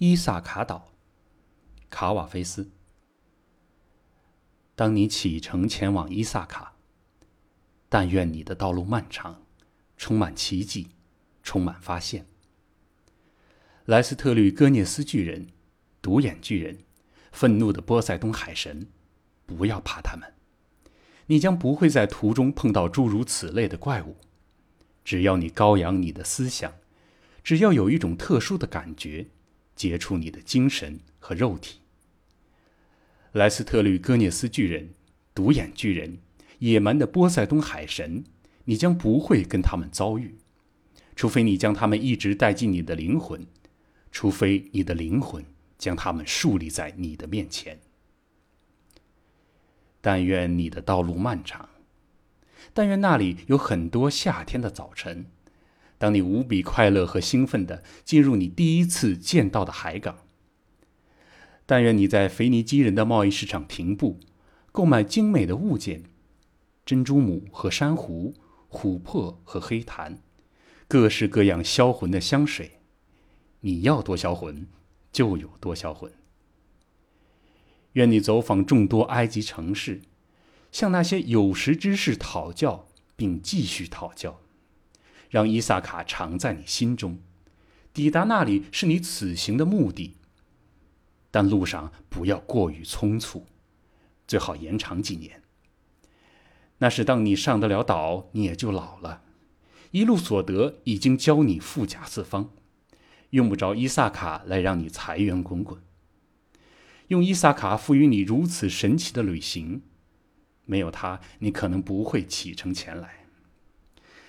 [0.00, 0.92] 伊萨卡岛，
[1.90, 2.70] 卡瓦菲斯。
[4.76, 6.76] 当你启程前往伊萨卡，
[7.88, 9.42] 但愿你的道路漫长，
[9.96, 10.90] 充满奇迹，
[11.42, 12.28] 充满发现。
[13.86, 15.48] 莱斯特律戈涅斯巨人，
[16.00, 16.78] 独眼巨人，
[17.32, 18.86] 愤怒的波塞冬海神，
[19.46, 20.32] 不要怕他们，
[21.26, 24.16] 你将不会在途中碰到诸如此类的怪物。
[25.04, 26.74] 只要你高扬你的思想，
[27.42, 29.30] 只要有一种特殊的感觉。
[29.78, 31.78] 接触你的精神和肉体。
[33.32, 34.90] 莱斯特律戈涅斯巨人、
[35.32, 36.18] 独眼巨人、
[36.58, 38.24] 野蛮的波塞冬海神，
[38.64, 40.36] 你将不会跟他们遭遇，
[41.14, 43.46] 除非你将他们一直带进你的灵魂，
[44.10, 45.44] 除非你的灵魂
[45.78, 47.78] 将他们树立在你的面前。
[50.00, 51.68] 但愿你的道路漫长，
[52.74, 55.26] 但愿那里有很多夏天的早晨。
[55.98, 60.18] 当你无比快乐和兴奋地进入你第一次见到的海港，
[61.66, 64.20] 但愿你在腓尼基人的贸易市场停步，
[64.70, 66.04] 购买精美的物件：
[66.86, 68.34] 珍珠母和珊瑚、
[68.70, 70.22] 琥珀和黑檀，
[70.86, 72.78] 各式各样销魂的香水。
[73.60, 74.68] 你要多销魂，
[75.10, 76.12] 就有多销魂。
[77.94, 80.02] 愿你走访众多埃及城市，
[80.70, 84.40] 向那些有识之士讨教，并继续讨教。
[85.28, 87.18] 让伊萨卡常在你心中，
[87.92, 90.16] 抵达那里是你此行的目的。
[91.30, 93.46] 但路上不要过于匆促，
[94.26, 95.42] 最好延长几年。
[96.78, 99.22] 那是当你上得了岛，你也就老了。
[99.90, 102.50] 一路所得已经教你富甲四方，
[103.30, 105.82] 用不着伊萨卡来让你财源滚滚。
[107.08, 109.82] 用伊萨卡赋予你如此神奇的旅行，
[110.64, 113.27] 没有他，你可能不会启程前来。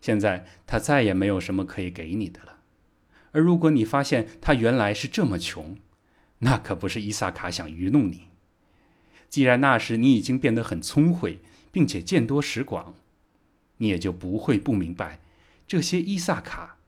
[0.00, 2.60] 现在他再也没有什么可以给你的了，
[3.32, 5.76] 而如果你发现他原来是这么穷，
[6.38, 8.28] 那可不是伊萨卡想愚弄你。
[9.28, 11.40] 既然那时你已经变得很聪慧，
[11.70, 12.94] 并且见多识广，
[13.76, 15.20] 你也就不会不明白
[15.66, 16.78] 这些伊萨卡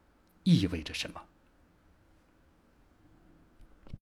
[0.43, 1.23] 意味着什么。